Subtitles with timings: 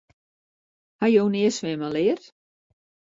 [1.01, 2.23] Ha jo nea swimmen leard?